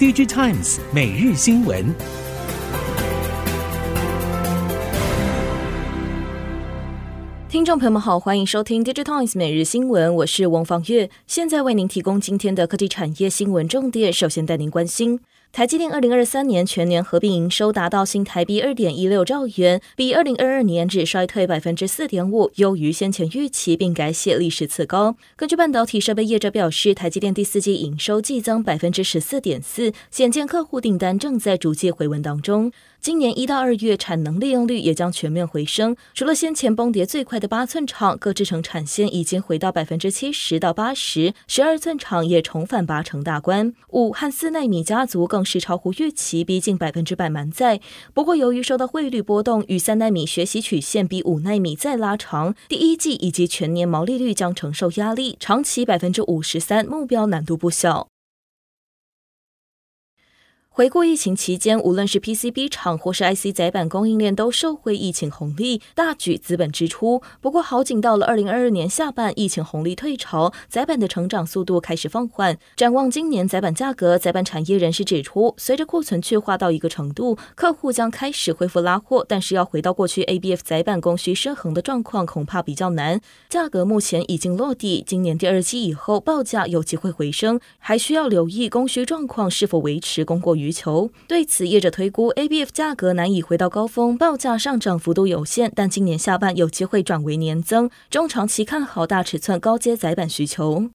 [0.00, 1.94] DigiTimes 每日新闻。
[7.50, 14.10] 听众朋友们好，欢迎收听 DigiTimes 每日新闻，我是王方月，现在为您提供今天的科技产业新闻重点。
[14.10, 15.20] 首先带您关心。
[15.52, 25.16] 台积电二零二三年全年合并营收达到新台币二点一六兆元，比二零二二年只衰退百分之四点五，优于先前预期，并改写历史次高。
[25.34, 32.70] 根据半导体设备业者表示，台积电第四季营收季增百分之十四点四，显见客户订单正在逐季回稳当中。
[33.02, 47.80] 今年一到二月产能利用率也将全面回升，除了先前崩跌最快的八寸厂，各制程产线已经回到百分之七十到八十，十二寸厂也重返八成大关，五和四奈米家族更是超乎预期，逼近百分之百满载。
[48.12, 58.09] 不过，由于受到汇率波动与三奈米学习曲线比五奈米再拉长，第一季以及全年毛利率将承受压力，长期百分之五十三目标难度不小。
[60.72, 67.20] 回顾疫情期间，无论是 PCB 厂或是 IC 载板供应链，都受惠疫情红利，大举资本支出。
[67.40, 72.56] 不过好景到了二零二二年下半，疫情红利退潮，载板的成长速度开始放缓。
[72.76, 83.20] 展望今年载板价格，载板产业人士指出，随着库存去化到一个程度，客户将开始恢复拉货，但是要回到过去 ABF 载板供需失衡的状况，恐怕比较难。
[83.48, 91.10] 价格目前已经落地，今年第二季以后报价有机会回升，还需要留意供需状况是否维持供过于求。
[91.28, 97.88] 对此，业者推估 ABF 价格难以回到高峰，报价上涨幅度有限，但今年下半有机会转为年增。
[98.10, 100.90] 中长期看好大尺寸高阶载板需求。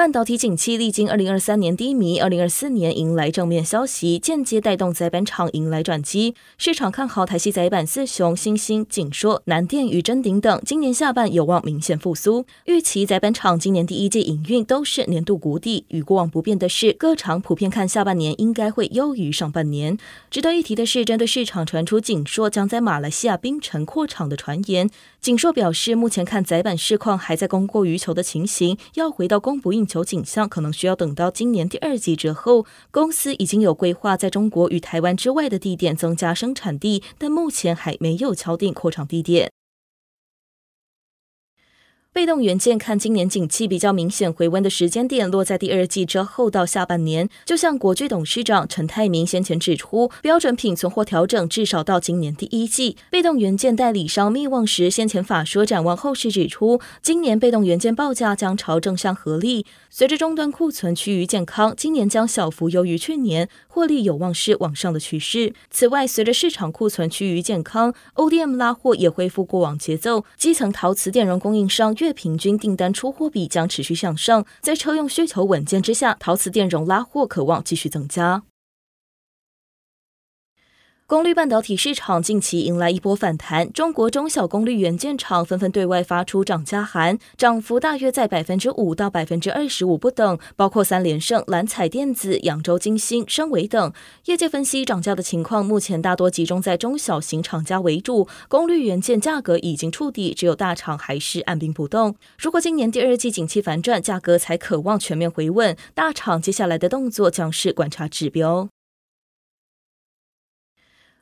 [0.00, 6.34] 半导体景气历经二零二三年低迷，二零二四年迎来正面消息，间接带动载板厂迎来转机。
[6.56, 12.46] 市场看好台系载板四雄新兴、景硕、南电与臻鼎等，今年下半有望明显复苏。
[12.64, 15.84] 预期载板厂今年第一季营运都是年度谷底。
[15.88, 19.98] 与过往不变的是，各厂普遍看下半年应该会优于上半年。
[20.30, 24.88] 值得一提的是，针对市场传出景硕将在马来西亚槟城扩厂的传言，
[25.20, 32.64] 景硕表示，目前看载板市况还在供过于求的情形，要回到供不应求景象，可能需要等到今年第二季之后。
[32.92, 39.50] 公司已经有规划在中国与台湾之外的地点增加生产地，但目前还没有敲定扩厂地点。
[42.12, 52.96] 被动元件看今年景气比较明显回温的时间点落在第二季之后到下半年，就像国巨董事长陈泰明先前指出，标准品存货调整至少到今年第一季。
[53.10, 59.64] 被动元件代理商密望时先前法说展望后市指出，今年被动元件报价将朝正向合力。
[59.88, 65.54] 随着终端库存趋于健康，今年将小幅优于去年，获利有望是往上的趋势。
[65.70, 71.94] 此外，随着市场库存趋于健康，ODM 拉货也恢复过往节奏，基层陶瓷电容供应商。
[72.04, 78.42] 月平均订单出货比将持续向上，在车用需求稳健之下，陶瓷电容拉货渴望继续增加。
[81.10, 93.92] 功率半导体市场近期迎来一波反弹，中国中小功率元件厂纷纷对外发出涨价函，涨幅大约在百分之五到百分之二十五不等，包括三连胜、蓝彩电子、扬州金星、升维等。
[94.26, 102.14] 业界分析，涨价的情况目前大多集中在中小型厂家为主，功率元件价格已经触底，只有大厂还是按兵不动。
[102.38, 108.68] 如果今年第二季景气反转，价格才可望全面回稳，大厂接下来的动作将是观察指标。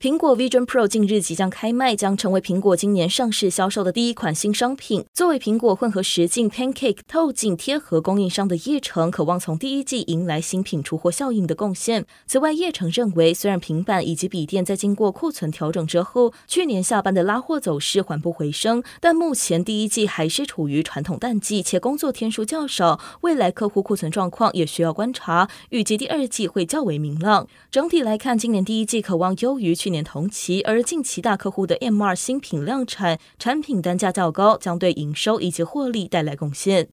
[0.00, 5.04] 苹果 Vision Pro 近日即将开卖，将成为苹果今年上市销售的第一款新商品。
[5.12, 12.06] 作为苹果混合实境 Pancake 透镜贴合供应商的叶成，渴望从第一季迎来新品出货效应的贡献。
[12.26, 25.50] 此外，叶成认为，虽然平板以及笔电在经过库存调整之后，去年下半的拉货走势缓步回升，但目前第一季还是处于传统淡季，且工作天数较少，未来客户库存状况也需要观察。
[25.68, 27.46] 预计第二季会较为明朗。
[27.70, 36.88] 整体来看，今年第一季可望优于去年同期，而近期大客户的 M2 新品量产，产品单价较高，将对营收以及获利带来贡献。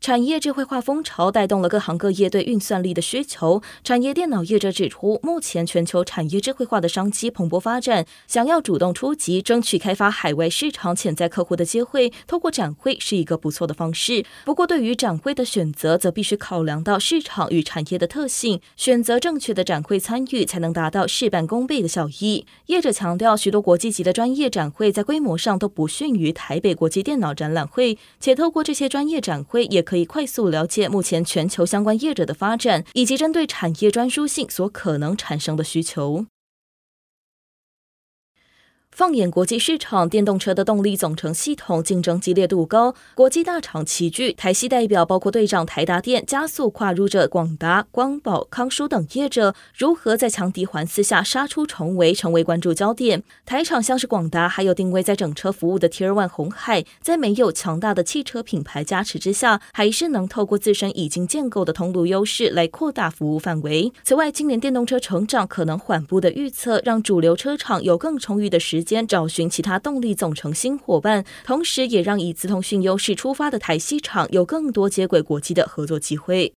[0.00, 3.60] 产业智慧化风潮带动了各行各业对运算力的需求。
[3.82, 14.24] 产业电脑业者指出，目前全球产业智慧化的商机蓬勃发展，想要主动出击，争取开发海外市场潜在客户的机会，透过展会是一个不错的方式。
[14.44, 22.46] 不过，对于展会的选择，则必须考量到市场与产业的特性，选择正确的展会参与，才能达到事半功倍的效益。
[22.66, 36.26] 业者强调，许多国际级的专业展会在规模上都不逊于台北国际电脑展览会，且透过这些专业展会，也可以快速了解目前全球相关业者的发展，以及针对产业专书性所可能产生的需求。
[38.96, 53.22] 放眼国际市场，电动车的动力总成系统竞争激烈度高，国际大厂齐聚，台系代表包括队长台达电加速跨入者广达、光宝、康舒等业者，如何在强敌环伺下杀出重围，成为关注焦点。
[53.44, 63.92] 台厂像是广达，还有定位在整车服务的 Tier One 鸿海，在没有强大的汽车品牌加持之下，还是能透过自身已经建构的通路优势来扩大服务范围。
[64.02, 69.06] 此外，今年电动车成长可能缓步的预测，让主流车厂有更充裕的时间。
[69.06, 76.52] 找寻其他动力总成新伙伴，同时也让以资通讯优势出发的台西厂有更多接轨国际的合作机会。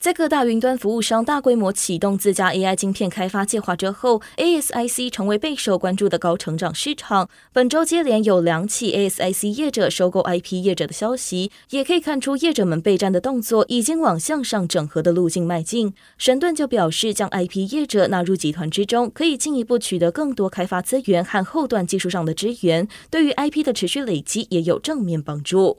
[0.00, 7.28] 在各大云端服务商大规模启动自家 AI 晶片开发计划之后，ASIC 成为备受关注的高成长市场。
[7.52, 15.92] 本周接连有两起 ASIC 业者收购 IP 业者的消息，也可以看出业者们备战的动作已经往向上整合的路径迈进。
[16.16, 25.78] 神盾就表示，将 IP 业者纳入集团之中，可以进一步取得更多开发资源和后端技术上的支援，对于 IP 的持续累积也有正面帮助。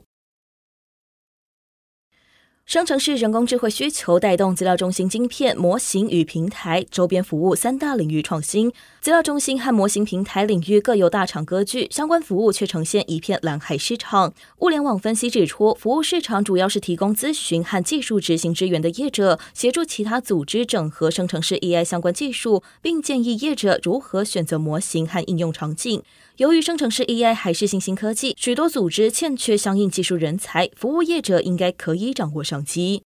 [2.66, 8.70] 生成式人工智慧需求带动资料中心晶片、模型与平台周边服务三大领域创新。
[9.00, 14.32] 资料中心和模型平台领域各有大厂割据，相关服务却呈现一片蓝海市场。
[14.60, 26.04] 物联网分析指出，服务市场主要是提供咨询和技术执行支援的业者，协助其他组织整合生成式 AI 相关技术，并建议业者如何选择模型和应用场景。
[26.40, 33.02] 由于生成式 AI 还是新兴科技，许多组织欠缺相应技术人才，服务业者应该可以掌握商机。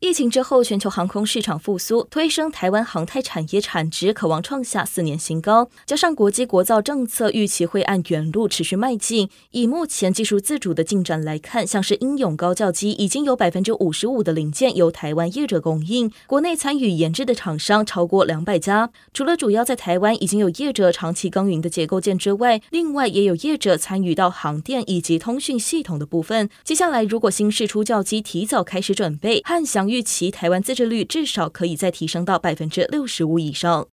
[0.00, 5.70] 疫情之后，全球航空市场复苏，推升台湾航太产业产值，可望创下四年新高。
[5.86, 18.90] 加上国际国造政策预期会按原路持续迈进，以目前技术自主的进展来看，像是鹰勇高教机已经有百分之五十五的零件由台湾业者供应，国内参与研制的厂商超过两百家。
[19.14, 26.50] 除了主要在台湾已经有业者长期耕耘的结构件之外，另外也有业者参与到航电以及通讯系统的部分。
[26.62, 33.88] 接下来如果新式出教机提早开始准备，汉翔预期台湾自治率至少可以再提升到百分之六十五以上。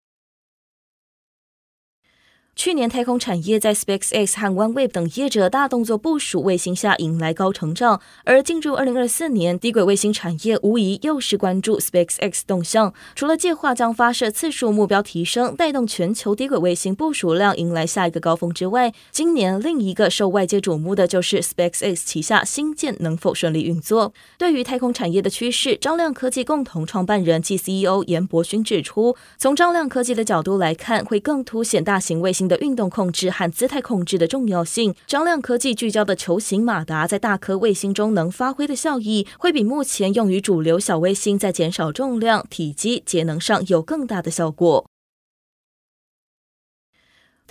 [2.61, 12.93] 去年太空产业在 SpaceX 和 OneWeb 等业者大动作部署卫星下迎来高成长，而进入二零二四年，低轨卫星产业无疑又是关注 SpaceX 动向。
[13.15, 24.13] 除了计划将发射次数目标提升，带动全球低轨卫星部署量迎来下一个高峰之外，今年另一个受外界瞩目的就是 SpaceX 旗下星舰能否顺利运作。
[24.37, 34.93] 对于太空产业的趋势，张亮科技共同创办人暨 CEO 严伯勋指出，从张亮科技的角度来看，会更凸显大型卫星的运动控制和姿态控制的重要性。
[35.07, 44.85] 张亮科技聚焦的球形马达在大颗卫星中能发挥的效益，会比目前用于主流小卫星在减少重量、体积、节能上有更大的效果。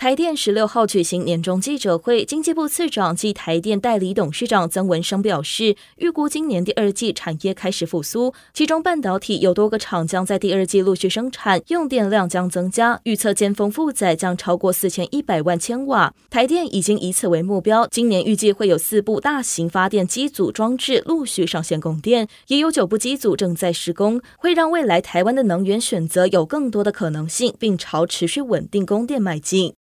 [0.00, 16.14] 台电十六号举行年终记者会，经济部次长暨台电代理董事长曾文生表示，预估今年第二季产业开始复苏，其中半导体有多个厂将在第二季陆续生产，用电量将增加，预测尖峰负载将超过四千一百万千瓦。
[16.30, 29.74] 台电已经以此为目标，今年预计会有四部大型发电机组装置陆续上线供电，也有九部机组正在施工，会让未来台湾的能源选择有更多的可能性，并朝持续稳定供电迈进。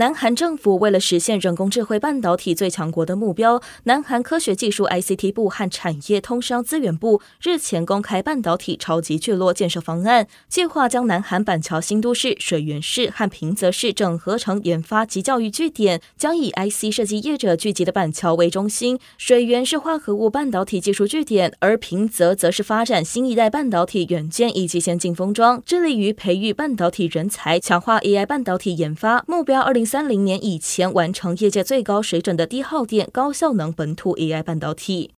[0.00, 29.60] 南韩政府为了实现人工智慧半导体最强国的目标，南韩科学技术 ICT 部和产业通商资源部日前公开半导体超级聚落建设方案，计划将南韩板桥新都市、水源市和平泽市整合成研发及教育据点，将以 IC 设计业者聚集的板桥为中心，水源是化合物半导体技术据点，而平泽则是发展新一代半导体元件以及先进封装，致力于培育半导体人才，强化 AI 半导体研发目标。
[29.60, 35.10] 二零三零年以前完成业界最高水准的低耗电、高效能本土 AI 半导体。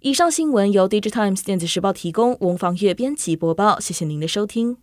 [0.00, 4.72] 以上新闻由 DigiTimes 电子时报提供，翁方月编辑播报，谢谢您的收听。